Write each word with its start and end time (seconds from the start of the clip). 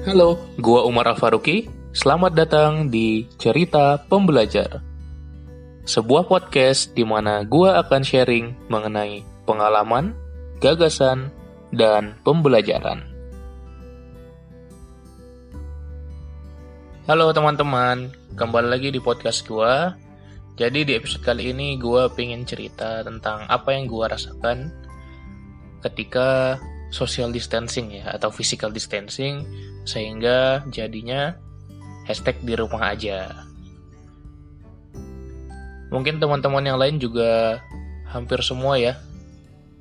Halo, 0.00 0.40
gua 0.56 0.88
Umar 0.88 1.12
Al-Faruqi. 1.12 1.68
Selamat 1.92 2.32
datang 2.32 2.88
di 2.88 3.28
Cerita 3.36 4.00
Pembelajar. 4.00 4.80
Sebuah 5.84 6.24
podcast 6.24 6.96
di 6.96 7.04
mana 7.04 7.44
gua 7.44 7.84
akan 7.84 8.00
sharing 8.00 8.56
mengenai 8.72 9.20
pengalaman, 9.44 10.16
gagasan, 10.56 11.28
dan 11.68 12.16
pembelajaran. 12.24 13.04
Halo 17.04 17.36
teman-teman, 17.36 18.08
kembali 18.40 18.72
lagi 18.72 18.88
di 18.88 19.04
podcast 19.04 19.44
gua. 19.44 20.00
Jadi 20.56 20.88
di 20.88 20.96
episode 20.96 21.28
kali 21.28 21.52
ini 21.52 21.76
gua 21.76 22.08
pengen 22.08 22.48
cerita 22.48 23.04
tentang 23.04 23.44
apa 23.52 23.76
yang 23.76 23.84
gua 23.84 24.08
rasakan 24.16 24.72
ketika 25.84 26.56
social 26.90 27.30
distancing 27.30 28.02
ya 28.02 28.14
atau 28.14 28.28
physical 28.34 28.74
distancing 28.74 29.46
sehingga 29.86 30.66
jadinya 30.70 31.38
hashtag 32.04 32.38
di 32.42 32.54
rumah 32.58 32.92
aja. 32.94 33.46
Mungkin 35.90 36.22
teman-teman 36.22 36.62
yang 36.62 36.78
lain 36.78 37.02
juga 37.02 37.62
hampir 38.06 38.42
semua 38.42 38.78
ya 38.78 38.98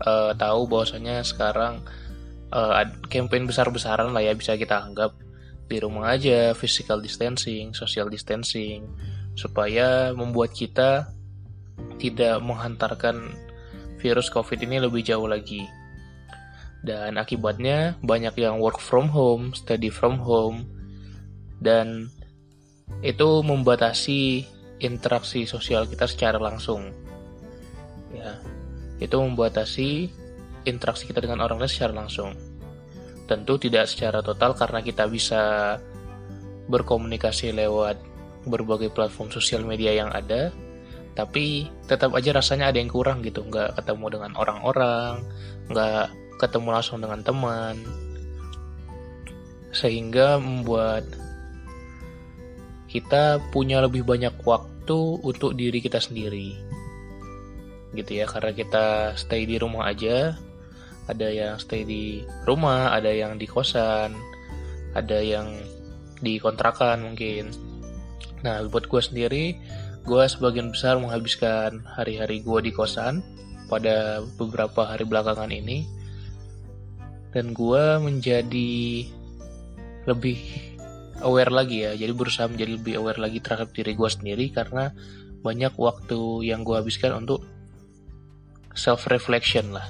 uh, 0.06 0.34
tahu 0.38 0.70
bahwasanya 0.70 1.22
sekarang 1.26 1.82
uh, 2.54 2.86
campaign 3.10 3.46
besar-besaran 3.50 4.14
lah 4.14 4.22
ya 4.24 4.34
bisa 4.34 4.56
kita 4.56 4.80
anggap 4.80 5.14
di 5.70 5.78
rumah 5.78 6.18
aja, 6.18 6.58
physical 6.58 6.98
distancing, 6.98 7.78
social 7.78 8.10
distancing, 8.10 8.90
supaya 9.38 10.10
membuat 10.18 10.50
kita 10.58 11.14
tidak 12.02 12.42
menghantarkan 12.42 13.38
virus 14.02 14.34
COVID 14.34 14.66
ini 14.66 14.82
lebih 14.82 15.06
jauh 15.06 15.30
lagi. 15.30 15.62
Dan 16.80 17.20
akibatnya 17.20 18.00
banyak 18.00 18.40
yang 18.40 18.64
work 18.64 18.80
from 18.80 19.12
home, 19.12 19.52
study 19.52 19.92
from 19.92 20.16
home, 20.16 20.64
dan 21.60 22.08
itu 23.04 23.44
membatasi 23.44 24.48
interaksi 24.80 25.44
sosial 25.44 25.86
kita 25.92 26.08
secara 26.08 26.40
langsung. 26.40 26.88
Ya, 28.16 28.40
itu 29.04 29.16
membatasi 29.20 30.08
interaksi 30.64 31.08
kita 31.08 31.20
dengan 31.20 31.44
orang 31.44 31.60
lain 31.60 31.72
secara 31.72 31.94
langsung. 31.96 32.36
Tentu 33.28 33.60
tidak 33.62 33.86
secara 33.92 34.24
total 34.24 34.56
karena 34.56 34.80
kita 34.82 35.06
bisa 35.06 35.76
berkomunikasi 36.72 37.54
lewat 37.54 38.00
berbagai 38.48 38.90
platform 38.96 39.30
sosial 39.30 39.68
media 39.68 39.94
yang 39.94 40.10
ada, 40.10 40.50
tapi 41.14 41.68
tetap 41.86 42.16
aja 42.16 42.32
rasanya 42.32 42.72
ada 42.72 42.80
yang 42.80 42.90
kurang 42.90 43.20
gitu, 43.22 43.44
nggak 43.46 43.76
ketemu 43.78 44.06
dengan 44.18 44.32
orang-orang, 44.40 45.22
nggak 45.70 46.08
ketemu 46.40 46.70
langsung 46.72 47.04
dengan 47.04 47.20
teman. 47.20 47.76
Sehingga 49.76 50.40
membuat 50.40 51.06
kita 52.90 53.38
punya 53.54 53.84
lebih 53.86 54.02
banyak 54.08 54.34
waktu 54.42 55.00
untuk 55.22 55.54
diri 55.54 55.84
kita 55.84 56.02
sendiri. 56.02 56.56
Gitu 57.94 58.12
ya 58.24 58.26
karena 58.26 58.56
kita 58.56 59.14
stay 59.20 59.44
di 59.46 59.60
rumah 59.60 59.92
aja. 59.92 60.40
Ada 61.10 61.28
yang 61.30 61.56
stay 61.58 61.84
di 61.84 62.22
rumah 62.46 62.94
ada 62.94 63.10
yang 63.10 63.42
di 63.42 63.50
kosan 63.50 64.14
ada 64.94 65.22
yang 65.22 65.58
di 66.22 66.38
kontrakan 66.42 67.06
mungkin. 67.06 67.50
Nah 68.46 68.66
buat 68.70 68.86
gue 68.90 69.02
sendiri 69.02 69.46
gue 70.08 70.24
sebagian 70.26 70.74
besar 70.74 70.98
menghabiskan 70.98 71.86
hari-hari 71.86 72.42
gue 72.42 72.60
di 72.66 72.72
kosan 72.74 73.22
pada 73.70 74.26
beberapa 74.40 74.90
hari 74.90 75.06
belakangan 75.06 75.52
ini 75.54 75.86
dan 77.30 77.54
gue 77.54 77.84
menjadi 78.02 79.06
lebih 80.10 80.40
aware 81.22 81.54
lagi 81.54 81.86
ya. 81.86 81.94
Jadi 81.94 82.12
berusaha 82.16 82.50
menjadi 82.50 82.72
lebih 82.80 82.94
aware 82.98 83.22
lagi 83.22 83.40
terhadap 83.44 83.70
diri 83.76 83.94
gue 83.94 84.10
sendiri 84.10 84.46
karena 84.50 84.90
banyak 85.40 85.74
waktu 85.78 86.50
yang 86.50 86.66
gue 86.66 86.76
habiskan 86.76 87.24
untuk 87.26 87.46
self 88.74 89.06
reflection 89.12 89.76
lah 89.76 89.86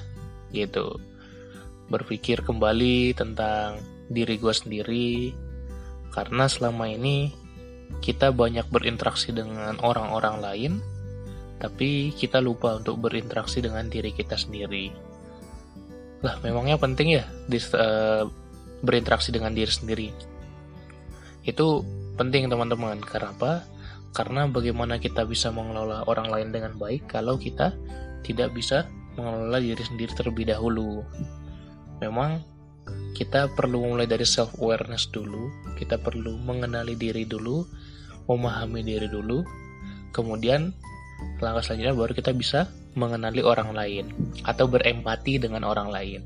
gitu. 0.52 1.00
Berpikir 1.90 2.44
kembali 2.44 3.16
tentang 3.16 3.80
diri 4.12 4.36
gue 4.36 4.54
sendiri. 4.54 5.32
Karena 6.10 6.50
selama 6.50 6.90
ini 6.90 7.30
kita 8.02 8.34
banyak 8.34 8.66
berinteraksi 8.70 9.30
dengan 9.30 9.78
orang-orang 9.82 10.36
lain 10.42 10.72
tapi 11.60 12.16
kita 12.16 12.40
lupa 12.40 12.80
untuk 12.80 13.04
berinteraksi 13.04 13.60
dengan 13.60 13.84
diri 13.92 14.16
kita 14.16 14.32
sendiri 14.32 15.09
lah 16.20 16.36
memangnya 16.44 16.76
penting 16.76 17.16
ya 17.20 17.24
dis, 17.48 17.72
uh, 17.72 18.28
berinteraksi 18.84 19.32
dengan 19.32 19.56
diri 19.56 19.72
sendiri? 19.72 20.08
Itu 21.44 21.84
penting 22.20 22.52
teman-teman. 22.52 23.00
Karena 23.00 23.32
apa 23.32 23.64
karena 24.10 24.44
bagaimana 24.50 24.98
kita 24.98 25.22
bisa 25.24 25.54
mengelola 25.54 26.04
orang 26.10 26.28
lain 26.28 26.48
dengan 26.50 26.74
baik 26.76 27.08
kalau 27.08 27.38
kita 27.38 27.72
tidak 28.26 28.52
bisa 28.52 28.90
mengelola 29.16 29.58
diri 29.62 29.80
sendiri 29.80 30.12
terlebih 30.12 30.50
dahulu. 30.50 31.06
Memang 32.00 32.42
kita 33.14 33.50
perlu 33.52 33.84
mulai 33.84 34.08
dari 34.08 34.24
self 34.24 34.56
awareness 34.62 35.10
dulu 35.10 35.50
kita 35.76 36.00
perlu 36.00 36.40
mengenali 36.40 36.96
diri 36.96 37.26
dulu 37.26 37.66
memahami 38.30 38.80
diri 38.86 39.10
dulu 39.10 39.42
kemudian 40.14 40.72
langkah 41.42 41.60
selanjutnya 41.60 41.94
baru 41.96 42.12
kita 42.16 42.32
bisa 42.32 42.70
mengenali 42.94 43.42
orang 43.44 43.70
lain 43.70 44.10
atau 44.42 44.66
berempati 44.66 45.38
dengan 45.38 45.66
orang 45.66 45.90
lain. 45.90 46.20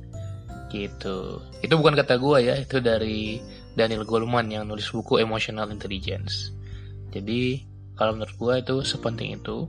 Gitu. 0.73 1.39
Itu 1.63 1.75
bukan 1.79 1.95
kata 1.95 2.19
gue 2.19 2.39
ya 2.43 2.55
itu 2.59 2.81
dari 2.83 3.39
Daniel 3.75 4.07
Goleman 4.07 4.49
yang 4.51 4.65
nulis 4.67 4.89
buku 4.91 5.21
Emotional 5.21 5.71
Intelligence. 5.71 6.51
Jadi 7.15 7.63
kalau 7.95 8.19
menurut 8.19 8.37
gue 8.37 8.55
itu 8.61 8.77
sepenting 8.83 9.39
itu. 9.39 9.67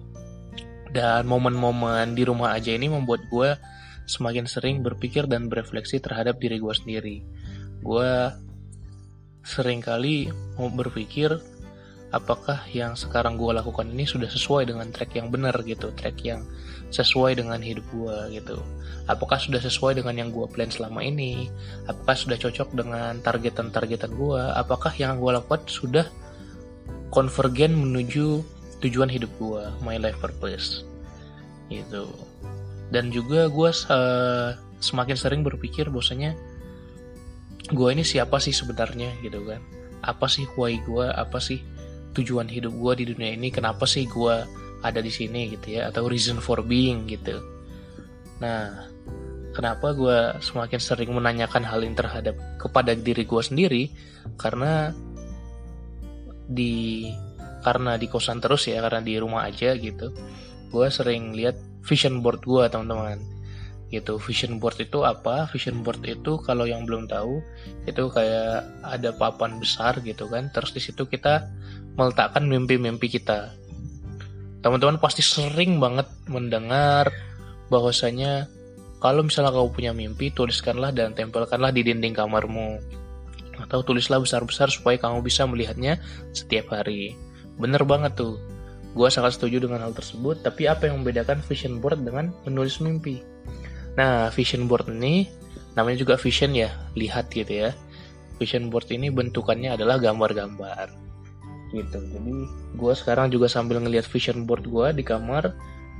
Dan 0.95 1.27
momen-momen 1.27 2.15
di 2.15 2.23
rumah 2.23 2.55
aja 2.55 2.71
ini 2.71 2.87
membuat 2.87 3.27
gue 3.27 3.59
semakin 4.07 4.47
sering 4.47 4.79
berpikir 4.79 5.27
dan 5.27 5.51
berefleksi 5.51 5.99
terhadap 5.99 6.39
diri 6.39 6.55
gue 6.55 6.71
sendiri. 6.71 7.17
Gue 7.83 8.31
sering 9.43 9.83
kali 9.83 10.31
mau 10.55 10.71
berpikir 10.71 11.35
apakah 12.15 12.63
yang 12.71 12.95
sekarang 12.95 13.35
gue 13.35 13.51
lakukan 13.51 13.91
ini 13.91 14.07
sudah 14.07 14.31
sesuai 14.31 14.71
dengan 14.71 14.87
track 14.89 15.19
yang 15.19 15.27
benar 15.29 15.53
gitu 15.67 15.91
track 15.91 16.17
yang 16.23 16.47
sesuai 16.93 17.41
dengan 17.41 17.59
hidup 17.61 17.85
gue 17.91 18.39
gitu. 18.39 18.57
Apakah 19.05 19.37
sudah 19.37 19.61
sesuai 19.61 20.01
dengan 20.01 20.17
yang 20.17 20.29
gue 20.33 20.45
plan 20.49 20.69
selama 20.69 21.05
ini? 21.05 21.49
Apakah 21.85 22.17
sudah 22.17 22.37
cocok 22.41 22.73
dengan 22.73 23.21
targetan-targetan 23.21 24.11
gue 24.13 24.41
apakah 24.57 24.89
yang 24.97 25.21
gue 25.21 25.29
lakukan 25.29 25.61
sudah 25.69 26.05
konvergen 27.13 27.77
menuju 27.77 28.41
tujuan 28.81 29.09
hidup 29.09 29.29
gue 29.37 29.61
my 29.85 30.01
life 30.01 30.17
purpose? 30.17 30.81
Gitu. 31.69 32.09
Dan 32.89 33.13
juga 33.13 33.49
gue 33.49 33.69
uh, 33.69 34.49
semakin 34.81 35.17
sering 35.17 35.41
berpikir 35.45 35.89
bahwasanya 35.89 36.33
gue 37.69 37.89
ini 37.89 38.05
siapa 38.05 38.37
sih 38.41 38.53
sebenarnya 38.53 39.13
gitu 39.21 39.41
kan? 39.45 39.61
Apa 40.05 40.25
sih 40.29 40.45
why 40.57 40.77
gue 40.81 41.05
apa 41.05 41.37
sih 41.41 41.61
tujuan 42.17 42.49
hidup 42.49 42.73
gue 42.73 42.93
di 43.01 43.05
dunia 43.13 43.37
ini? 43.37 43.53
Kenapa 43.53 43.85
sih 43.85 44.09
gue 44.09 44.64
ada 44.85 45.01
di 45.01 45.09
sini 45.09 45.49
gitu 45.49 45.81
ya 45.81 45.89
atau 45.89 46.05
reason 46.05 46.37
for 46.37 46.61
being 46.61 47.09
gitu. 47.09 47.41
Nah 48.37 48.85
kenapa 49.57 49.95
gue 49.97 50.37
semakin 50.43 50.77
sering 50.77 51.09
menanyakan 51.09 51.65
hal 51.65 51.81
ini 51.81 51.97
terhadap 51.97 52.37
kepada 52.61 52.93
diri 52.93 53.25
gue 53.25 53.41
sendiri? 53.41 53.83
Karena 54.37 54.93
di 56.45 57.09
karena 57.65 57.97
di 57.97 58.05
kosan 58.05 58.37
terus 58.37 58.69
ya 58.69 58.77
karena 58.85 59.01
di 59.01 59.17
rumah 59.17 59.49
aja 59.49 59.73
gitu 59.73 60.13
gue 60.69 60.87
sering 60.93 61.33
lihat 61.33 61.57
vision 61.81 62.21
board 62.21 62.45
gue 62.45 62.69
teman-teman. 62.69 63.17
Gitu 63.89 64.17
vision 64.21 64.61
board 64.61 64.77
itu 64.81 65.01
apa? 65.01 65.49
Vision 65.49 65.81
board 65.81 66.03
itu 66.05 66.37
kalau 66.43 66.69
yang 66.69 66.83
belum 66.83 67.09
tahu 67.09 67.41
itu 67.89 68.03
kayak 68.11 68.65
ada 68.85 69.09
papan 69.17 69.57
besar 69.57 69.97
gitu 70.05 70.29
kan 70.29 70.51
terus 70.53 70.75
di 70.75 70.81
situ 70.83 71.07
kita 71.09 71.47
meletakkan 71.95 72.43
mimpi-mimpi 72.45 73.07
kita. 73.07 73.55
Teman-teman 74.65 74.97
pasti 74.97 75.21
sering 75.21 75.77
banget 75.77 76.09
mendengar 76.25 77.13
bahwasanya 77.69 78.49
kalau 78.97 79.21
misalnya 79.21 79.53
kamu 79.53 79.69
punya 79.69 79.91
mimpi, 79.93 80.33
tuliskanlah 80.33 80.89
dan 80.89 81.13
tempelkanlah 81.13 81.69
di 81.69 81.85
dinding 81.85 82.17
kamarmu. 82.17 82.81
Atau 83.61 83.85
tulislah 83.85 84.17
besar-besar 84.17 84.73
supaya 84.73 84.97
kamu 84.97 85.21
bisa 85.21 85.45
melihatnya 85.45 86.01
setiap 86.33 86.73
hari. 86.73 87.13
Bener 87.61 87.85
banget 87.85 88.17
tuh. 88.17 88.41
Gue 88.97 89.13
sangat 89.13 89.37
setuju 89.37 89.69
dengan 89.69 89.85
hal 89.85 89.93
tersebut, 89.93 90.41
tapi 90.41 90.65
apa 90.65 90.89
yang 90.89 91.05
membedakan 91.05 91.45
vision 91.45 91.77
board 91.77 92.01
dengan 92.01 92.33
menulis 92.49 92.81
mimpi? 92.81 93.21
Nah, 93.93 94.33
vision 94.33 94.65
board 94.65 94.89
ini 94.89 95.29
namanya 95.77 96.01
juga 96.01 96.17
vision 96.17 96.57
ya, 96.57 96.73
lihat 96.97 97.29
gitu 97.29 97.69
ya. 97.69 97.71
Vision 98.41 98.73
board 98.73 98.89
ini 98.89 99.13
bentukannya 99.13 99.77
adalah 99.77 100.01
gambar-gambar 100.01 101.04
gitu. 101.75 101.99
Jadi 101.99 102.35
gue 102.79 102.93
sekarang 102.95 103.27
juga 103.29 103.51
sambil 103.51 103.83
ngelihat 103.83 104.07
vision 104.07 104.47
board 104.47 104.63
gue 104.63 104.87
di 104.95 105.03
kamar 105.03 105.51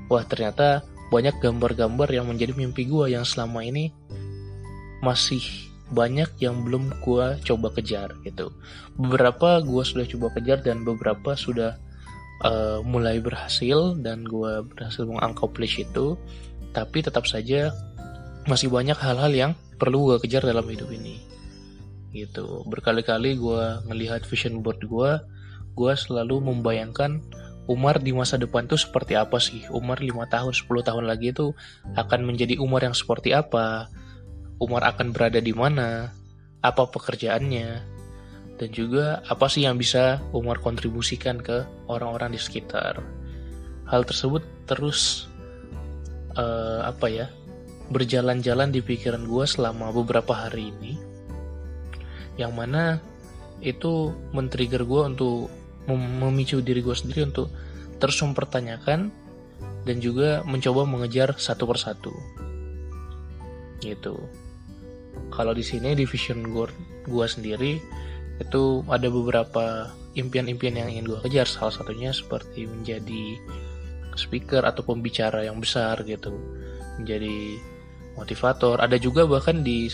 wah 0.07 0.24
ternyata 0.24 0.86
banyak 1.13 1.38
gambar-gambar 1.38 2.10
yang 2.10 2.25
menjadi 2.25 2.56
mimpi 2.57 2.88
gue 2.88 3.13
yang 3.13 3.27
selama 3.27 3.62
ini 3.62 3.94
masih 5.04 5.42
banyak 5.94 6.27
yang 6.42 6.66
belum 6.66 6.98
gue 7.04 7.25
coba 7.45 7.68
kejar 7.75 8.18
gitu. 8.25 8.50
Beberapa 8.98 9.62
gue 9.62 9.83
sudah 9.86 10.06
coba 10.10 10.33
kejar 10.33 10.66
dan 10.66 10.81
beberapa 10.81 11.38
sudah 11.38 11.78
uh, 12.42 12.81
mulai 12.81 13.21
berhasil 13.21 13.94
dan 14.01 14.25
gue 14.25 14.66
berhasil 14.66 15.06
mengaccomplish 15.06 15.86
itu. 15.86 16.18
Tapi 16.74 17.06
tetap 17.06 17.30
saja 17.30 17.71
masih 18.50 18.74
banyak 18.74 18.98
hal-hal 18.98 19.31
yang 19.31 19.51
perlu 19.78 20.13
gue 20.13 20.18
kejar 20.25 20.42
dalam 20.42 20.66
hidup 20.66 20.89
ini 20.89 21.21
gitu. 22.16 22.63
Berkali-kali 22.66 23.36
gue 23.36 23.63
ngelihat 23.92 24.24
vision 24.25 24.63
board 24.63 24.81
gue 24.88 25.12
gue 25.75 25.94
selalu 25.94 26.39
membayangkan 26.39 27.19
Umar 27.66 27.98
di 27.98 28.13
masa 28.13 28.38
depan 28.38 28.69
tuh 28.69 28.77
seperti 28.77 29.18
apa 29.18 29.42
sih? 29.42 29.66
Umar 29.74 29.98
5 29.98 30.13
tahun, 30.30 30.54
10 30.54 30.86
tahun 30.86 31.06
lagi 31.10 31.33
itu 31.33 31.51
akan 31.98 32.22
menjadi 32.24 32.62
Umar 32.62 32.86
yang 32.86 32.94
seperti 32.94 33.33
apa? 33.33 33.89
Umar 34.62 34.86
akan 34.86 35.10
berada 35.12 35.42
di 35.42 35.50
mana? 35.50 36.13
Apa 36.62 36.86
pekerjaannya? 36.94 37.81
Dan 38.56 38.69
juga 38.69 39.25
apa 39.25 39.50
sih 39.50 39.66
yang 39.66 39.81
bisa 39.81 40.22
Umar 40.30 40.62
kontribusikan 40.62 41.42
ke 41.42 41.66
orang-orang 41.89 42.38
di 42.38 42.39
sekitar? 42.39 43.01
Hal 43.89 44.06
tersebut 44.06 44.45
terus 44.69 45.25
uh, 46.38 46.86
apa 46.86 47.10
ya? 47.10 47.28
berjalan-jalan 47.86 48.74
di 48.74 48.81
pikiran 48.81 49.30
gue 49.30 49.45
selama 49.45 49.94
beberapa 49.94 50.33
hari 50.33 50.74
ini 50.74 50.98
yang 52.36 52.51
mana 52.57 52.98
itu 53.62 54.12
men-trigger 54.33 54.83
gue 54.83 55.01
untuk 55.16 55.54
memicu 55.93 56.61
diri 56.65 56.81
gue 56.81 56.95
sendiri 56.97 57.29
untuk 57.29 57.53
terus 58.01 58.17
mempertanyakan 58.21 59.13
dan 59.85 59.97
juga 60.01 60.41
mencoba 60.43 60.83
mengejar 60.89 61.37
satu 61.37 61.69
persatu. 61.69 62.13
Gitu. 63.79 64.17
Kalau 65.31 65.53
di 65.53 65.61
sini 65.61 65.93
di 65.93 66.03
vision 66.09 66.41
gue 66.49 66.67
gue 67.05 67.25
sendiri 67.29 67.77
itu 68.41 68.83
ada 68.89 69.07
beberapa 69.07 69.93
impian-impian 70.17 70.75
yang 70.81 70.89
ingin 70.89 71.05
gue 71.05 71.19
kejar. 71.29 71.45
Salah 71.45 71.71
satunya 71.71 72.09
seperti 72.09 72.65
menjadi 72.65 73.37
speaker 74.17 74.65
atau 74.65 74.81
pembicara 74.81 75.45
yang 75.45 75.61
besar 75.61 76.01
gitu. 76.03 76.33
Menjadi 76.97 77.61
motivator. 78.17 78.81
Ada 78.81 78.97
juga 78.97 79.29
bahkan 79.29 79.61
di 79.61 79.87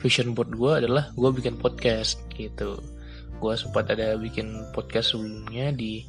vision 0.00 0.32
board 0.32 0.56
gue 0.56 0.72
adalah 0.86 1.10
gue 1.12 1.30
bikin 1.36 1.58
podcast 1.58 2.22
gitu 2.32 2.97
gue 3.38 3.54
sempat 3.54 3.90
ada 3.94 4.18
bikin 4.18 4.66
podcast 4.74 5.14
sebelumnya 5.14 5.70
di 5.70 6.02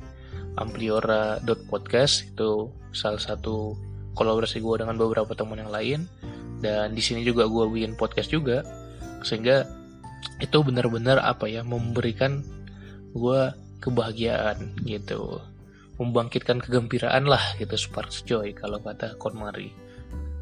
ampliora.podcast 0.57 2.33
itu 2.33 2.73
salah 2.91 3.21
satu 3.21 3.77
kolaborasi 4.17 4.59
gue 4.59 4.75
dengan 4.81 4.97
beberapa 4.97 5.31
teman 5.37 5.61
yang 5.61 5.71
lain. 5.71 5.99
Dan 6.59 6.91
di 6.91 6.99
sini 6.99 7.23
juga 7.23 7.47
gue 7.47 7.65
bikin 7.71 7.95
podcast 7.95 8.33
juga. 8.33 8.65
Sehingga 9.23 9.63
itu 10.43 10.57
benar-benar 10.59 11.23
apa 11.23 11.47
ya 11.47 11.63
memberikan 11.63 12.43
gue 13.15 13.41
kebahagiaan 13.79 14.83
gitu. 14.83 15.39
Membangkitkan 15.99 16.59
kegembiraan 16.63 17.27
lah 17.27 17.43
gitu 17.59 17.75
sparks 17.75 18.23
joy 18.27 18.51
kalau 18.55 18.83
kata 18.83 19.15
Konmari. 19.15 19.71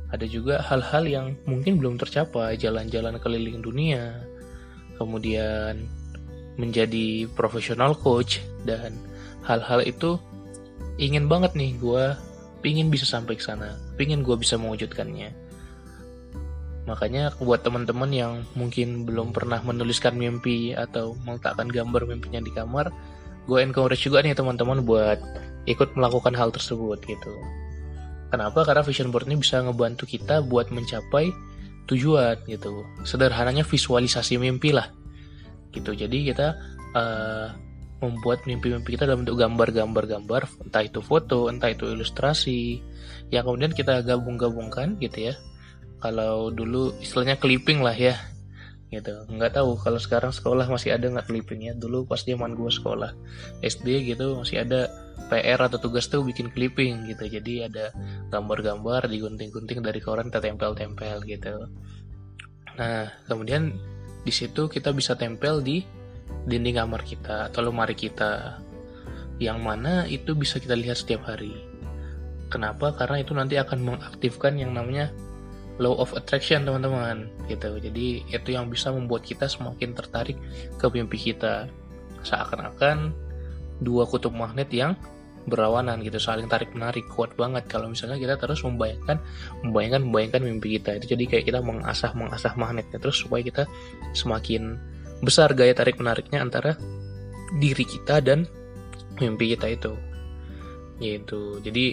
Ada 0.08 0.24
juga 0.24 0.64
hal-hal 0.64 1.04
yang 1.06 1.26
mungkin 1.44 1.78
belum 1.78 2.00
tercapai 2.00 2.56
jalan-jalan 2.58 3.20
keliling 3.20 3.60
dunia. 3.60 4.24
Kemudian 4.98 5.86
menjadi 6.58 7.30
profesional 7.38 7.94
coach 7.94 8.42
dan 8.66 8.98
hal-hal 9.46 9.86
itu 9.86 10.18
ingin 10.98 11.30
banget 11.30 11.54
nih 11.54 11.78
gue 11.78 12.18
pingin 12.66 12.90
bisa 12.90 13.06
sampai 13.06 13.38
ke 13.38 13.44
sana 13.46 13.78
pingin 13.96 14.26
gue 14.26 14.36
bisa 14.36 14.58
mewujudkannya. 14.58 15.32
Makanya 16.90 17.36
buat 17.44 17.62
teman-teman 17.68 18.10
yang 18.10 18.34
mungkin 18.56 19.04
belum 19.04 19.36
pernah 19.36 19.60
menuliskan 19.62 20.16
mimpi 20.16 20.72
atau 20.74 21.20
meletakkan 21.28 21.68
gambar 21.70 22.10
mimpinya 22.10 22.42
di 22.42 22.52
kamar 22.52 22.90
gue 23.48 23.64
encourage 23.64 24.04
juga 24.04 24.20
nih 24.20 24.36
teman-teman 24.36 24.84
buat 24.84 25.20
ikut 25.68 25.96
melakukan 25.96 26.36
hal 26.36 26.52
tersebut 26.52 27.00
gitu. 27.08 27.34
Kenapa? 28.28 28.68
Karena 28.68 28.84
vision 28.84 29.08
board 29.08 29.32
ini 29.32 29.40
bisa 29.40 29.64
ngebantu 29.64 30.04
kita 30.04 30.44
buat 30.44 30.68
mencapai 30.68 31.32
tujuan 31.88 32.44
gitu. 32.52 32.84
Sederhananya 33.08 33.64
visualisasi 33.64 34.36
mimpi 34.36 34.76
lah 34.76 34.92
gitu. 35.72 35.92
Jadi 35.94 36.32
kita 36.32 36.58
uh, 36.96 37.48
membuat 37.98 38.46
mimpi-mimpi 38.46 38.94
kita 38.94 39.10
dalam 39.10 39.26
bentuk 39.26 39.42
gambar-gambar-gambar 39.42 40.70
entah 40.70 40.84
itu 40.86 41.02
foto 41.02 41.50
entah 41.50 41.74
itu 41.74 41.90
ilustrasi 41.90 42.78
yang 43.34 43.50
kemudian 43.50 43.74
kita 43.74 44.06
gabung-gabungkan 44.06 45.02
gitu 45.02 45.34
ya. 45.34 45.36
Kalau 45.98 46.54
dulu 46.54 46.94
istilahnya 47.02 47.42
clipping 47.42 47.82
lah 47.82 47.98
ya 47.98 48.14
gitu. 48.94 49.26
Nggak 49.28 49.60
tahu 49.60 49.76
kalau 49.82 50.00
sekarang 50.00 50.32
sekolah 50.32 50.70
masih 50.70 50.96
ada 50.96 51.10
nggak 51.10 51.28
clippingnya 51.28 51.76
dulu 51.76 52.08
pas 52.08 52.22
zaman 52.22 52.56
gue 52.56 52.72
sekolah 52.72 53.12
SD 53.66 54.14
gitu 54.14 54.40
masih 54.40 54.64
ada 54.64 54.88
PR 55.28 55.60
atau 55.60 55.82
tugas 55.82 56.08
tuh 56.08 56.24
bikin 56.24 56.54
clipping 56.54 57.10
gitu. 57.10 57.28
Jadi 57.28 57.68
ada 57.68 57.92
gambar-gambar 58.32 59.10
digunting-gunting 59.12 59.84
dari 59.84 60.00
koran 60.00 60.30
kita 60.30 60.40
tempel-tempel 60.40 61.26
gitu. 61.26 61.68
Nah 62.78 63.10
kemudian 63.28 63.76
di 64.28 64.34
situ 64.36 64.68
kita 64.68 64.92
bisa 64.92 65.16
tempel 65.16 65.64
di 65.64 65.80
dinding 66.44 66.76
kamar 66.76 67.08
kita 67.08 67.48
atau 67.48 67.64
lemari 67.64 67.96
kita. 67.96 68.60
Yang 69.40 69.60
mana 69.64 70.04
itu 70.12 70.36
bisa 70.36 70.60
kita 70.60 70.76
lihat 70.76 71.00
setiap 71.00 71.24
hari. 71.32 71.56
Kenapa? 72.52 72.92
Karena 72.92 73.24
itu 73.24 73.32
nanti 73.32 73.56
akan 73.56 73.80
mengaktifkan 73.88 74.60
yang 74.60 74.76
namanya 74.76 75.16
law 75.80 75.96
of 75.96 76.12
attraction 76.12 76.68
teman-teman 76.68 77.32
gitu. 77.48 77.80
Jadi 77.80 78.28
itu 78.28 78.50
yang 78.52 78.68
bisa 78.68 78.92
membuat 78.92 79.24
kita 79.24 79.48
semakin 79.48 79.96
tertarik 79.96 80.36
ke 80.76 80.86
mimpi 80.92 81.32
kita. 81.32 81.72
Seakan-akan 82.28 83.16
dua 83.80 84.04
kutub 84.10 84.36
magnet 84.36 84.68
yang 84.74 85.00
berlawanan 85.48 86.04
gitu 86.04 86.20
saling 86.20 86.46
tarik 86.52 86.76
menarik 86.76 87.08
kuat 87.08 87.34
banget. 87.40 87.66
Kalau 87.72 87.88
misalnya 87.88 88.20
kita 88.20 88.36
terus 88.36 88.62
membayangkan 88.62 89.18
membayangkan 89.64 90.02
membayangkan 90.04 90.42
mimpi 90.44 90.78
kita 90.78 91.00
itu 91.00 91.16
jadi 91.16 91.24
kayak 91.26 91.46
kita 91.48 91.60
mengasah 91.64 92.12
mengasah 92.14 92.54
magnetnya 92.60 93.00
terus 93.00 93.24
supaya 93.24 93.42
kita 93.42 93.64
semakin 94.12 94.76
besar 95.24 95.56
gaya 95.56 95.74
tarik 95.74 95.98
menariknya 95.98 96.44
antara 96.44 96.76
diri 97.58 97.88
kita 97.88 98.20
dan 98.20 98.44
mimpi 99.24 99.56
kita 99.56 99.72
itu. 99.72 99.94
Gitu. 101.00 101.64
Jadi 101.64 101.86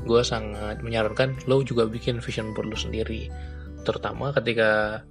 gue 0.00 0.22
sangat 0.24 0.80
menyarankan 0.80 1.44
lo 1.50 1.60
juga 1.60 1.84
bikin 1.84 2.22
vision 2.22 2.54
board 2.54 2.72
lo 2.72 2.78
sendiri. 2.78 3.28
Terutama 3.82 4.32
ketika 4.32 5.02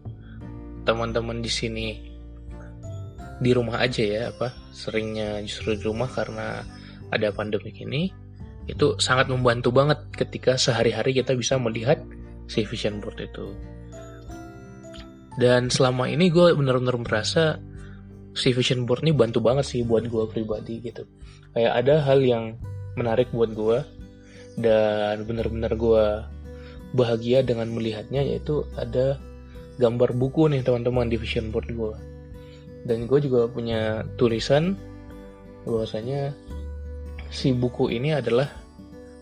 teman-teman 0.88 1.44
di 1.44 1.52
sini 1.52 1.88
di 3.40 3.52
rumah 3.56 3.80
aja 3.80 4.04
ya 4.04 4.22
apa 4.36 4.52
seringnya 4.76 5.40
justru 5.48 5.80
di 5.80 5.84
rumah 5.88 6.12
karena 6.12 6.60
ada 7.10 7.34
pandemi 7.34 7.74
ini 7.74 8.10
itu 8.70 8.98
sangat 9.02 9.34
membantu 9.34 9.74
banget 9.74 9.98
ketika 10.14 10.54
sehari-hari 10.54 11.18
kita 11.18 11.34
bisa 11.34 11.58
melihat 11.58 11.98
si 12.46 12.62
vision 12.66 13.02
board 13.02 13.18
itu. 13.18 13.50
Dan 15.40 15.74
selama 15.74 16.06
ini 16.06 16.30
gue 16.30 16.54
bener-bener 16.54 17.00
merasa 17.02 17.58
si 18.38 18.54
vision 18.54 18.86
board 18.86 19.02
ini 19.02 19.16
bantu 19.16 19.42
banget 19.42 19.66
sih 19.66 19.82
buat 19.82 20.06
gue 20.06 20.24
pribadi 20.30 20.86
gitu. 20.86 21.10
Kayak 21.58 21.74
ada 21.86 21.96
hal 22.06 22.20
yang 22.22 22.46
menarik 22.94 23.34
buat 23.34 23.54
gue 23.58 23.80
dan 24.60 25.26
bener-bener 25.26 25.74
gue 25.74 26.06
bahagia 26.94 27.46
dengan 27.46 27.70
melihatnya 27.74 28.26
yaitu 28.26 28.66
ada 28.78 29.18
gambar 29.80 30.14
buku 30.18 30.52
nih 30.52 30.62
teman-teman 30.62 31.10
di 31.10 31.18
vision 31.18 31.50
board 31.50 31.70
gue. 31.74 31.96
Dan 32.86 33.10
gue 33.10 33.20
juga 33.24 33.50
punya 33.50 34.06
tulisan 34.20 34.78
bahwasanya 35.64 36.36
si 37.30 37.54
buku 37.54 37.94
ini 37.94 38.18
adalah 38.18 38.50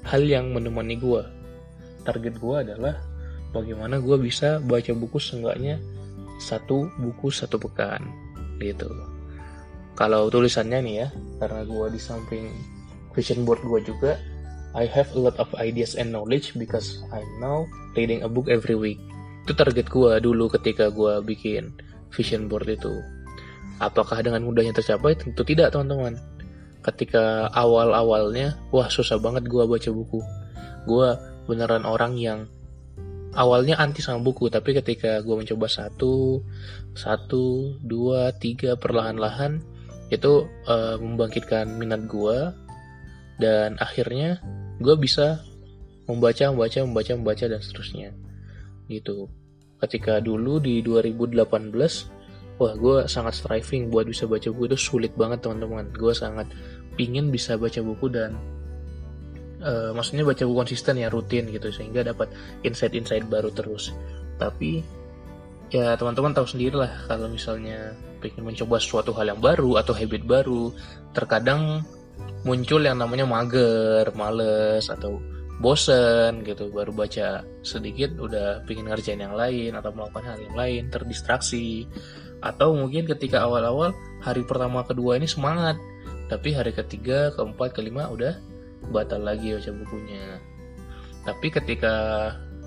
hal 0.07 0.23
yang 0.23 0.55
menemani 0.55 0.95
gue. 0.95 1.23
Target 2.07 2.39
gue 2.39 2.55
adalah 2.55 2.95
bagaimana 3.51 3.99
gue 3.99 4.15
bisa 4.15 4.63
baca 4.63 4.91
buku 4.95 5.19
seenggaknya 5.19 5.79
satu 6.39 6.87
buku 7.03 7.27
satu 7.27 7.59
pekan 7.59 8.07
gitu. 8.63 8.87
Kalau 9.97 10.29
tulisannya 10.31 10.79
nih 10.85 10.95
ya, 11.03 11.07
karena 11.41 11.61
gue 11.65 11.85
di 11.91 11.99
samping 11.99 12.47
vision 13.11 13.43
board 13.43 13.59
gue 13.65 13.81
juga, 13.81 14.15
I 14.77 14.85
have 14.85 15.09
a 15.17 15.19
lot 15.19 15.35
of 15.41 15.49
ideas 15.57 15.97
and 15.97 16.13
knowledge 16.13 16.53
because 16.53 17.01
I'm 17.09 17.27
now 17.41 17.65
reading 17.97 18.21
a 18.21 18.29
book 18.29 18.45
every 18.47 18.77
week. 18.77 19.01
Itu 19.43 19.57
target 19.57 19.89
gue 19.89 20.21
dulu 20.21 20.53
ketika 20.53 20.93
gue 20.93 21.19
bikin 21.25 21.73
vision 22.13 22.45
board 22.45 22.69
itu. 22.69 22.93
Apakah 23.81 24.21
dengan 24.21 24.45
mudahnya 24.45 24.77
tercapai? 24.77 25.17
Tentu 25.17 25.41
tidak 25.41 25.73
teman-teman 25.73 26.36
ketika 26.87 27.51
awal-awalnya 27.51 28.55
wah 28.71 28.87
susah 28.87 29.19
banget 29.19 29.45
gue 29.51 29.63
baca 29.67 29.89
buku. 29.91 30.23
Gue 30.87 31.07
beneran 31.47 31.83
orang 31.83 32.15
yang 32.15 32.47
awalnya 33.35 33.77
anti 33.77 33.99
sama 34.01 34.23
buku 34.23 34.47
tapi 34.47 34.73
ketika 34.73 35.21
gue 35.21 35.35
mencoba 35.35 35.69
satu 35.69 36.41
satu 36.97 37.77
dua 37.85 38.33
tiga 38.33 38.73
perlahan-lahan 38.79 39.61
itu 40.09 40.47
uh, 40.65 40.95
membangkitkan 40.97 41.67
minat 41.75 42.07
gue 42.07 42.55
dan 43.37 43.75
akhirnya 43.77 44.41
gue 44.79 44.95
bisa 44.95 45.43
membaca 46.07 46.49
membaca 46.49 46.79
membaca 46.81 47.11
membaca 47.13 47.45
dan 47.45 47.61
seterusnya. 47.61 48.09
Gitu. 48.87 49.27
Ketika 49.77 50.23
dulu 50.23 50.57
di 50.63 50.81
2018 50.81 51.45
wah 52.57 52.73
gue 52.73 53.05
sangat 53.05 53.37
striving 53.37 53.93
buat 53.93 54.09
bisa 54.09 54.25
baca 54.25 54.49
buku 54.49 54.73
itu 54.73 54.79
sulit 54.79 55.13
banget 55.13 55.45
teman-teman. 55.45 55.93
Gue 55.93 56.15
sangat 56.15 56.49
pingin 56.97 57.29
bisa 57.29 57.55
baca 57.55 57.79
buku 57.79 58.09
dan 58.09 58.33
uh, 59.61 59.93
maksudnya 59.93 60.25
baca 60.25 60.43
buku 60.43 60.57
konsisten 60.57 60.97
ya 60.97 61.07
rutin 61.13 61.47
gitu 61.53 61.69
sehingga 61.69 62.01
dapat 62.01 62.33
insight-insight 62.65 63.29
baru 63.29 63.53
terus. 63.53 63.93
Tapi 64.41 64.81
ya 65.69 65.95
teman-teman 65.99 66.33
tahu 66.33 66.47
sendiri 66.47 66.75
lah 66.75 66.91
kalau 67.05 67.29
misalnya 67.29 67.93
pengen 68.17 68.49
mencoba 68.49 68.81
suatu 68.81 69.13
hal 69.13 69.37
yang 69.37 69.41
baru 69.41 69.77
atau 69.77 69.93
habit 69.93 70.25
baru 70.25 70.73
terkadang 71.13 71.85
muncul 72.47 72.81
yang 72.81 72.97
namanya 72.97 73.27
mager, 73.29 74.09
males 74.17 74.89
atau 74.89 75.21
bosen 75.61 76.45
gitu. 76.45 76.69
Baru 76.69 76.93
baca 76.93 77.45
sedikit 77.61 78.13
udah 78.17 78.65
pengen 78.65 78.89
ngerjain 78.89 79.21
yang 79.21 79.37
lain 79.37 79.73
atau 79.73 79.93
melakukan 79.93 80.33
hal 80.33 80.39
yang 80.41 80.55
lain 80.57 80.83
terdistraksi. 80.89 81.85
Atau 82.37 82.77
mungkin 82.77 83.09
ketika 83.09 83.49
awal-awal 83.49 83.97
hari 84.21 84.45
pertama 84.45 84.85
kedua 84.85 85.17
ini 85.17 85.25
semangat 85.25 85.77
tapi 86.27 86.51
hari 86.51 86.75
ketiga 86.75 87.31
keempat 87.35 87.75
kelima 87.75 88.07
udah 88.11 88.35
batal 88.91 89.23
lagi 89.23 89.55
baca 89.55 89.71
bukunya. 89.71 90.39
Tapi 91.23 91.47
ketika 91.51 91.95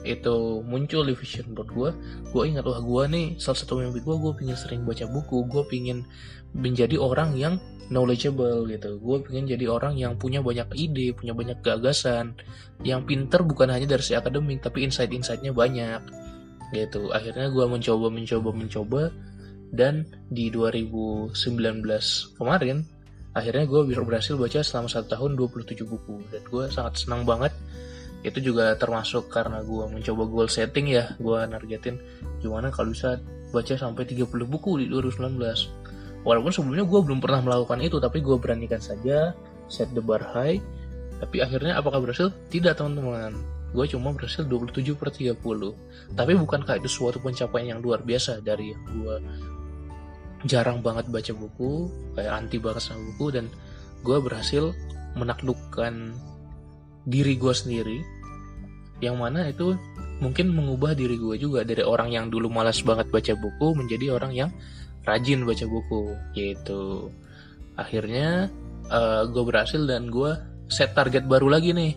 itu 0.01 0.65
muncul 0.65 1.05
di 1.05 1.13
vision 1.13 1.53
board 1.53 1.69
gue 1.77 1.91
gue 2.33 2.43
ingat 2.49 2.65
wah 2.65 2.81
gue 2.81 3.03
nih 3.13 3.27
salah 3.37 3.61
satu 3.61 3.85
mimpi 3.85 4.01
gue 4.01 4.17
gue 4.17 4.33
pengen 4.33 4.57
sering 4.57 4.89
baca 4.89 5.05
buku 5.05 5.45
gue 5.45 5.63
pengen 5.69 6.09
menjadi 6.57 6.97
orang 6.97 7.37
yang 7.37 7.61
knowledgeable 7.93 8.65
gitu. 8.71 8.97
Gue 8.97 9.21
pengen 9.21 9.45
jadi 9.51 9.69
orang 9.69 10.01
yang 10.01 10.17
punya 10.17 10.41
banyak 10.41 10.73
ide 10.73 11.13
punya 11.13 11.37
banyak 11.37 11.61
gagasan 11.61 12.33
yang 12.81 13.05
pinter 13.05 13.45
bukan 13.45 13.69
hanya 13.69 13.85
dari 13.85 14.01
si 14.01 14.17
akademik 14.17 14.65
tapi 14.65 14.89
insight-insightnya 14.89 15.53
banyak 15.53 16.01
gitu. 16.73 17.13
Akhirnya 17.13 17.53
gue 17.53 17.65
mencoba 17.69 18.09
mencoba 18.09 18.51
mencoba 18.57 19.03
dan 19.71 20.09
di 20.33 20.49
2019 20.49 21.37
kemarin 22.41 22.83
akhirnya 23.31 23.65
gue 23.67 23.81
berhasil 24.03 24.35
baca 24.35 24.61
selama 24.63 24.89
satu 24.91 25.07
tahun 25.15 25.39
27 25.39 25.87
buku. 25.87 26.17
Dan 26.31 26.43
gue 26.47 26.65
sangat 26.71 26.99
senang 26.99 27.23
banget. 27.23 27.55
Itu 28.21 28.43
juga 28.45 28.77
termasuk 28.77 29.33
karena 29.33 29.65
gue 29.65 29.85
mencoba 29.89 30.29
goal 30.29 30.49
setting 30.53 30.93
ya 30.93 31.17
gue 31.17 31.41
nargetin 31.49 31.97
gimana 32.45 32.69
kalau 32.69 32.93
bisa 32.93 33.17
baca 33.49 33.75
sampai 33.81 34.05
30 34.05 34.29
buku 34.29 34.85
di 34.85 34.93
2019 34.93 35.41
walaupun 36.21 36.53
sebelumnya 36.53 36.85
gue 36.85 37.01
belum 37.01 37.17
pernah 37.25 37.41
melakukan 37.41 37.81
itu 37.81 37.97
tapi 37.97 38.21
gue 38.21 38.37
beranikan 38.37 38.77
saja 38.77 39.33
set 39.73 39.89
the 39.97 40.05
bar 40.05 40.21
high. 40.21 40.61
Tapi 41.21 41.45
akhirnya 41.45 41.77
apakah 41.81 42.01
berhasil? 42.01 42.33
tidak 42.53 42.81
teman-teman. 42.81 43.37
Gue 43.73 43.89
cuma 43.89 44.13
berhasil 44.13 44.45
27 44.45 45.01
per 45.01 45.09
30 45.15 45.41
tapi 46.13 46.33
bukankah 46.37 46.77
itu 46.77 46.91
suatu 46.91 47.23
pencapaian 47.23 47.77
yang 47.77 47.81
luar 47.81 48.03
biasa 48.05 48.43
dari 48.45 48.75
yang 48.75 48.83
gue 48.85 49.17
jarang 50.49 50.81
banget 50.81 51.09
baca 51.13 51.33
buku 51.37 51.91
kayak 52.17 52.33
anti 52.33 52.57
banget 52.57 52.81
sama 52.81 53.05
buku 53.13 53.27
dan 53.37 53.47
gue 54.01 54.19
berhasil 54.25 54.73
menaklukkan 55.17 56.17
diri 57.05 57.35
gue 57.37 57.55
sendiri. 57.55 57.99
Yang 59.01 59.17
mana 59.17 59.49
itu 59.49 59.77
mungkin 60.21 60.53
mengubah 60.53 60.93
diri 60.93 61.17
gue 61.17 61.41
juga 61.41 61.65
dari 61.65 61.81
orang 61.81 62.13
yang 62.13 62.29
dulu 62.29 62.53
malas 62.53 62.85
banget 62.85 63.09
baca 63.09 63.33
buku 63.37 63.73
menjadi 63.73 64.13
orang 64.13 64.33
yang 64.37 64.51
rajin 65.09 65.45
baca 65.49 65.65
buku 65.65 66.17
gitu. 66.37 67.09
Akhirnya 67.77 68.53
uh, 68.93 69.25
gue 69.29 69.43
berhasil 69.45 69.81
dan 69.89 70.13
gue 70.13 70.37
set 70.69 70.93
target 70.93 71.25
baru 71.25 71.49
lagi 71.49 71.73
nih. 71.73 71.97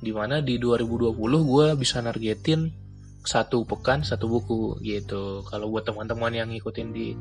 Di 0.00 0.12
mana 0.16 0.40
di 0.40 0.56
2020 0.56 1.12
gue 1.20 1.66
bisa 1.76 2.00
nargetin 2.00 2.72
satu 3.20 3.68
pekan 3.68 4.00
satu 4.00 4.24
buku 4.24 4.80
gitu. 4.80 5.44
Kalau 5.44 5.68
buat 5.68 5.84
teman-teman 5.84 6.32
yang 6.32 6.48
ngikutin 6.48 6.88
di 6.88 7.12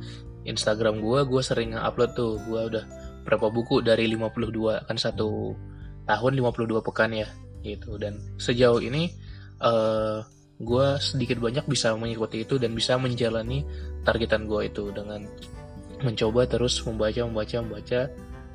Instagram 0.47 1.03
gue 1.03 1.19
gue 1.27 1.41
sering 1.43 1.75
upload 1.75 2.11
tuh. 2.15 2.39
Gue 2.47 2.61
udah 2.71 2.85
berapa 3.27 3.51
buku? 3.51 3.83
Dari 3.83 4.07
52 4.11 4.87
kan 4.87 4.97
satu 4.97 5.55
tahun 6.07 6.31
52 6.39 6.85
pekan 6.85 7.11
ya 7.11 7.27
gitu. 7.65 7.99
Dan 7.99 8.19
sejauh 8.39 8.79
ini 8.79 9.11
uh, 9.63 9.69
eh, 9.69 10.17
gue 10.59 10.87
sedikit 10.99 11.39
banyak 11.39 11.67
bisa 11.67 11.95
mengikuti 11.95 12.43
itu 12.43 12.59
dan 12.59 12.75
bisa 12.75 12.99
menjalani 12.99 13.63
targetan 14.03 14.47
gue 14.47 14.67
itu 14.67 14.91
dengan 14.91 15.23
mencoba 15.99 16.47
terus 16.47 16.79
membaca 16.87 17.23
membaca 17.27 17.57
membaca 17.59 18.01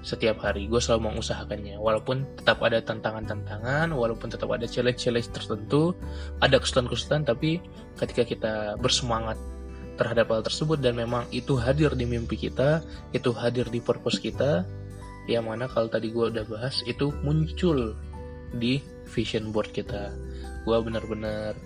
setiap 0.04 0.44
hari. 0.44 0.68
Gue 0.68 0.78
selalu 0.78 1.12
mengusahakannya. 1.12 1.80
Walaupun 1.80 2.28
tetap 2.36 2.60
ada 2.60 2.78
tantangan-tantangan 2.84 3.88
walaupun 3.96 4.28
tetap 4.28 4.52
ada 4.52 4.68
challenge-challenge 4.68 5.32
tertentu 5.32 5.96
ada 6.44 6.60
kesulitan-kesulitan 6.60 7.24
tapi 7.24 7.58
ketika 7.96 8.22
kita 8.28 8.54
bersemangat 8.76 9.40
terhadap 9.94 10.30
hal 10.30 10.42
tersebut 10.42 10.82
dan 10.82 10.98
memang 10.98 11.26
itu 11.30 11.54
hadir 11.54 11.94
di 11.94 12.06
mimpi 12.06 12.34
kita 12.34 12.82
itu 13.14 13.30
hadir 13.30 13.70
di 13.70 13.78
purpose 13.78 14.18
kita 14.18 14.66
yang 15.30 15.48
mana 15.48 15.70
kalau 15.70 15.88
tadi 15.88 16.12
gue 16.12 16.28
udah 16.34 16.44
bahas 16.44 16.84
itu 16.84 17.14
muncul 17.24 17.96
di 18.54 18.82
vision 19.08 19.50
board 19.50 19.72
kita. 19.72 20.12
Gue 20.68 20.78
benar-benar 20.84 21.56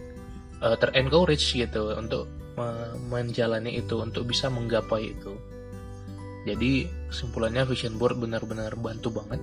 uh, 0.62 0.76
terencourage 0.78 1.54
gitu 1.54 1.94
untuk 1.94 2.30
menjalani 3.06 3.78
itu 3.78 4.02
untuk 4.02 4.26
bisa 4.26 4.50
menggapai 4.50 5.14
itu. 5.14 5.34
Jadi 6.46 6.90
kesimpulannya 7.10 7.66
vision 7.66 7.98
board 7.98 8.18
benar-benar 8.18 8.74
bantu 8.78 9.22
banget. 9.22 9.42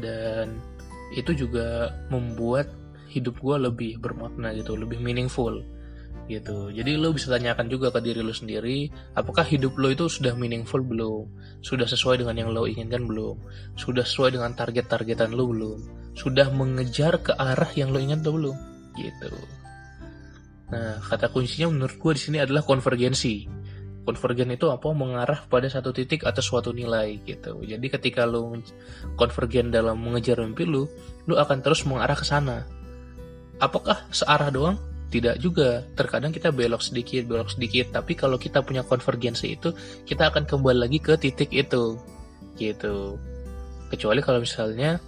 Dan 0.00 0.56
itu 1.12 1.32
juga 1.32 1.92
membuat 2.12 2.68
hidup 3.12 3.40
gue 3.40 3.56
lebih 3.56 3.92
bermakna 4.02 4.52
gitu 4.52 4.76
lebih 4.76 5.00
meaningful 5.00 5.64
gitu. 6.26 6.70
Jadi 6.74 6.98
lo 6.98 7.14
bisa 7.14 7.30
tanyakan 7.30 7.70
juga 7.70 7.94
ke 7.94 8.02
diri 8.02 8.22
lo 8.22 8.34
sendiri, 8.34 8.90
apakah 9.14 9.46
hidup 9.46 9.78
lo 9.78 9.90
itu 9.90 10.10
sudah 10.10 10.34
meaningful 10.34 10.82
belum? 10.82 11.30
Sudah 11.62 11.86
sesuai 11.86 12.22
dengan 12.22 12.36
yang 12.36 12.50
lo 12.50 12.66
inginkan 12.66 13.06
belum? 13.06 13.38
Sudah 13.78 14.02
sesuai 14.02 14.38
dengan 14.38 14.54
target-targetan 14.58 15.34
lo 15.34 15.48
belum? 15.50 15.78
Sudah 16.18 16.50
mengejar 16.50 17.22
ke 17.22 17.32
arah 17.34 17.70
yang 17.78 17.94
lo 17.94 17.98
inginkan 18.02 18.26
belum? 18.26 18.56
Gitu. 18.98 19.30
Nah, 20.66 20.98
kata 20.98 21.30
kuncinya 21.30 21.70
menurut 21.70 21.94
gue 21.94 22.12
di 22.18 22.22
sini 22.22 22.38
adalah 22.42 22.66
konvergensi. 22.66 23.46
Konvergen 24.06 24.54
itu 24.54 24.70
apa? 24.70 24.90
Mengarah 24.94 25.46
pada 25.50 25.66
satu 25.66 25.90
titik 25.90 26.22
atau 26.26 26.42
suatu 26.42 26.70
nilai 26.70 27.18
gitu. 27.26 27.62
Jadi 27.62 27.86
ketika 27.90 28.22
lo 28.26 28.54
konvergen 29.18 29.74
dalam 29.74 29.98
mengejar 29.98 30.42
mimpi 30.42 30.62
lo, 30.66 30.86
lo 31.26 31.34
akan 31.38 31.58
terus 31.62 31.82
mengarah 31.86 32.14
ke 32.14 32.26
sana. 32.26 32.66
Apakah 33.58 34.06
searah 34.14 34.50
doang? 34.50 34.78
Tidak 35.10 35.38
juga. 35.38 35.86
Terkadang 35.94 36.34
kita 36.34 36.50
belok 36.50 36.82
sedikit 36.82 37.26
belok 37.30 37.54
sedikit. 37.54 37.94
Tapi 37.94 38.18
kalau 38.18 38.36
kita 38.36 38.62
punya 38.62 38.82
konvergensi 38.82 39.54
itu 39.54 39.70
kita 40.02 40.30
akan 40.34 40.44
kembali 40.44 40.78
lagi 40.86 40.98
ke 40.98 41.14
titik 41.18 41.54
itu. 41.54 41.98
Gitu. 42.58 43.20
Kecuali 43.86 44.20
kalau 44.24 44.42
misalnya 44.42 44.98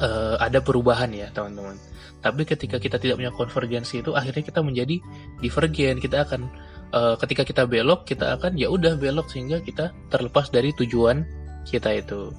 uh, 0.00 0.36
ada 0.36 0.60
perubahan 0.60 1.10
ya 1.12 1.32
teman-teman. 1.32 1.76
Tapi 2.24 2.48
ketika 2.48 2.80
kita 2.80 2.96
tidak 2.96 3.20
punya 3.20 3.32
konvergensi 3.36 4.00
itu 4.00 4.16
akhirnya 4.16 4.44
kita 4.44 4.64
menjadi 4.64 4.96
divergen 5.44 6.00
kita 6.00 6.24
akan 6.24 6.48
uh, 6.92 7.14
ketika 7.20 7.44
kita 7.44 7.62
belok 7.68 8.08
kita 8.08 8.40
akan 8.40 8.56
ya 8.56 8.72
udah 8.72 8.96
belok 8.96 9.28
sehingga 9.28 9.60
kita 9.60 9.92
terlepas 10.08 10.48
dari 10.48 10.72
tujuan 10.72 11.24
kita 11.68 11.92
itu. 11.92 12.32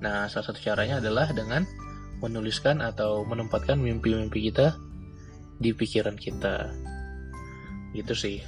Nah 0.00 0.28
salah 0.32 0.48
satu 0.48 0.60
caranya 0.60 1.00
adalah 1.00 1.28
dengan 1.36 1.68
menuliskan 2.24 2.80
atau 2.80 3.22
menempatkan 3.28 3.78
mimpi-mimpi 3.78 4.48
kita 4.50 4.74
di 5.58 5.74
pikiran 5.74 6.14
kita. 6.14 6.70
Gitu 7.92 8.14
sih 8.14 8.38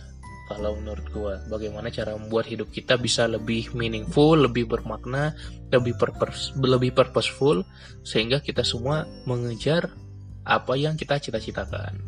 kalau 0.50 0.74
menurut 0.82 1.06
gue 1.14 1.34
bagaimana 1.46 1.94
cara 1.94 2.18
membuat 2.18 2.50
hidup 2.50 2.74
kita 2.74 2.98
bisa 2.98 3.30
lebih 3.30 3.70
meaningful 3.70 4.34
lebih 4.34 4.66
bermakna 4.66 5.30
lebih 5.70 5.94
purpose 5.94 6.50
lebih 6.58 6.90
purposeful 6.90 7.62
sehingga 8.02 8.42
kita 8.42 8.66
semua 8.66 9.06
mengejar 9.30 9.94
apa 10.42 10.74
yang 10.74 10.98
kita 10.98 11.22
cita-citakan. 11.22 12.02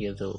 Gitu. 0.00 0.32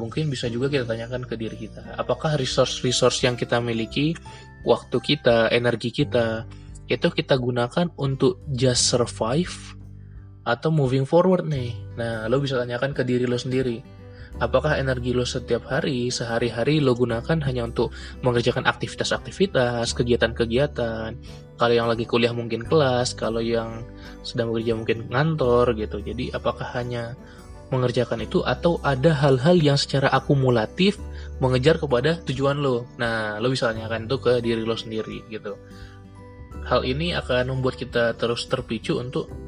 Mungkin 0.00 0.32
bisa 0.32 0.48
juga 0.48 0.72
kita 0.72 0.88
tanyakan 0.88 1.28
ke 1.28 1.36
diri 1.36 1.68
kita 1.68 2.00
apakah 2.00 2.40
resource-resource 2.40 3.28
yang 3.28 3.36
kita 3.36 3.60
miliki 3.60 4.16
waktu 4.64 4.96
kita 5.04 5.52
energi 5.52 5.92
kita 5.92 6.48
itu 6.88 7.12
kita 7.12 7.36
gunakan 7.36 7.92
untuk 8.00 8.40
just 8.48 8.88
survive 8.88 9.76
atau 10.48 10.72
moving 10.72 11.04
forward 11.04 11.44
nih. 11.44 11.76
Nah, 12.00 12.24
lo 12.32 12.40
bisa 12.40 12.56
tanyakan 12.56 12.96
ke 12.96 13.04
diri 13.04 13.28
lo 13.28 13.36
sendiri. 13.36 13.84
Apakah 14.40 14.80
energi 14.80 15.12
lo 15.12 15.28
setiap 15.28 15.68
hari, 15.68 16.08
sehari-hari 16.08 16.80
lo 16.80 16.96
gunakan 16.96 17.42
hanya 17.44 17.68
untuk 17.68 17.92
mengerjakan 18.24 18.64
aktivitas-aktivitas, 18.64 19.92
kegiatan-kegiatan. 19.92 21.10
Kalau 21.58 21.74
yang 21.74 21.90
lagi 21.90 22.08
kuliah 22.08 22.32
mungkin 22.32 22.64
kelas, 22.64 23.12
kalau 23.12 23.44
yang 23.44 23.84
sedang 24.24 24.48
bekerja 24.48 24.72
mungkin 24.78 25.10
ngantor 25.12 25.76
gitu. 25.76 26.00
Jadi 26.00 26.32
apakah 26.32 26.64
hanya 26.78 27.12
mengerjakan 27.68 28.24
itu 28.24 28.40
atau 28.40 28.80
ada 28.80 29.12
hal-hal 29.12 29.60
yang 29.60 29.76
secara 29.76 30.08
akumulatif 30.08 30.96
mengejar 31.42 31.76
kepada 31.76 32.16
tujuan 32.24 32.62
lo. 32.62 32.88
Nah, 32.96 33.36
lo 33.42 33.52
bisa 33.52 33.68
tanyakan 33.68 34.08
itu 34.08 34.16
ke 34.22 34.32
diri 34.40 34.62
lo 34.64 34.78
sendiri 34.78 35.28
gitu. 35.28 35.58
Hal 36.64 36.86
ini 36.86 37.12
akan 37.12 37.58
membuat 37.58 37.76
kita 37.76 38.16
terus 38.16 38.46
terpicu 38.46 39.02
untuk 39.02 39.47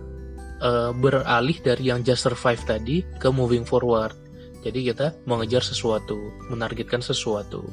uh, 0.61 0.93
beralih 0.95 1.59
dari 1.61 1.91
yang 1.91 2.05
just 2.05 2.25
survive 2.25 2.61
tadi 2.65 3.03
ke 3.19 3.29
moving 3.33 3.65
forward 3.67 4.17
Jadi 4.61 4.93
kita 4.93 5.17
mengejar 5.25 5.65
sesuatu, 5.65 6.21
menargetkan 6.53 7.01
sesuatu, 7.01 7.65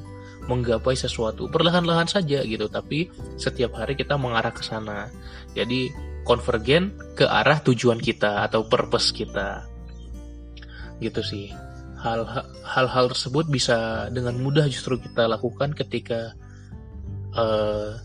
menggapai 0.47 0.95
sesuatu 0.95 1.51
perlahan-lahan 1.51 2.07
saja 2.07 2.39
gitu, 2.47 2.71
tapi 2.71 3.11
setiap 3.35 3.75
hari 3.75 3.99
kita 3.99 4.15
mengarah 4.15 4.55
ke 4.55 4.63
sana. 4.63 5.11
Jadi 5.51 5.91
konvergen 6.23 6.95
ke 7.11 7.27
arah 7.27 7.59
tujuan 7.59 7.99
kita 7.99 8.47
atau 8.47 8.63
purpose 8.71 9.11
kita. 9.11 9.67
Gitu 11.03 11.19
sih. 11.19 11.51
Hal-hal 12.63 13.11
tersebut 13.11 13.51
bisa 13.51 14.07
dengan 14.07 14.39
mudah 14.39 14.63
justru 14.71 14.95
kita 14.95 15.27
lakukan 15.27 15.75
ketika 15.75 16.39
uh, 17.35 17.99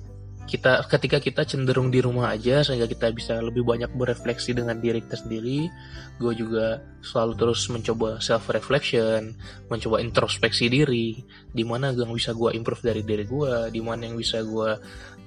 kita 0.47 0.85
ketika 0.91 1.19
kita 1.23 1.43
cenderung 1.47 1.89
di 1.89 2.03
rumah 2.03 2.35
aja 2.35 2.67
sehingga 2.67 2.91
kita 2.91 3.15
bisa 3.15 3.39
lebih 3.39 3.63
banyak 3.63 3.89
berefleksi 3.95 4.53
dengan 4.53 4.77
diri 4.83 5.01
kita 5.01 5.23
sendiri 5.23 5.71
gue 6.19 6.33
juga 6.35 6.83
selalu 7.01 7.33
terus 7.39 7.63
mencoba 7.71 8.19
self 8.19 8.51
reflection 8.51 9.33
mencoba 9.71 10.03
introspeksi 10.03 10.67
diri 10.69 11.23
di 11.51 11.65
mana 11.65 11.95
yang 11.95 12.11
bisa 12.13 12.35
gue 12.35 12.53
improve 12.53 12.83
dari 12.83 13.03
diri 13.07 13.25
gue 13.25 13.71
di 13.71 13.81
mana 13.81 14.11
yang 14.11 14.19
bisa 14.19 14.43
gue 14.43 14.71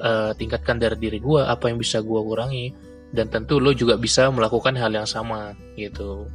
uh, 0.03 0.31
tingkatkan 0.35 0.77
dari 0.77 0.99
diri 0.99 1.17
gue 1.23 1.41
apa 1.41 1.71
yang 1.71 1.79
bisa 1.79 2.03
gue 2.03 2.21
kurangi 2.21 2.65
dan 3.15 3.31
tentu 3.31 3.63
lo 3.63 3.71
juga 3.71 3.95
bisa 3.95 4.27
melakukan 4.27 4.75
hal 4.75 4.91
yang 4.91 5.07
sama 5.07 5.55
gitu. 5.79 6.27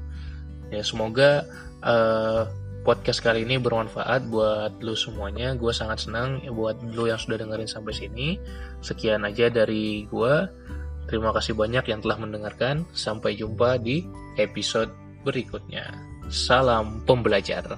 Ya 0.72 0.80
semoga 0.80 1.44
uh, 1.84 2.48
podcast 2.80 3.20
kali 3.20 3.44
ini 3.44 3.60
bermanfaat 3.60 4.28
buat 4.32 4.80
lu 4.80 4.96
semuanya. 4.96 5.52
Gue 5.54 5.70
sangat 5.70 6.08
senang 6.08 6.40
buat 6.50 6.80
lu 6.80 7.06
yang 7.06 7.20
sudah 7.20 7.36
dengerin 7.36 7.68
sampai 7.68 7.92
sini. 7.92 8.28
Sekian 8.80 9.24
aja 9.28 9.52
dari 9.52 10.08
gue. 10.08 10.34
Terima 11.06 11.34
kasih 11.34 11.58
banyak 11.58 11.84
yang 11.90 12.00
telah 12.00 12.18
mendengarkan. 12.18 12.88
Sampai 12.96 13.36
jumpa 13.36 13.76
di 13.82 14.04
episode 14.40 14.90
berikutnya. 15.26 15.92
Salam 16.30 17.02
pembelajar. 17.04 17.76